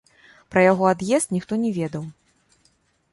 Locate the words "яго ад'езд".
0.71-1.35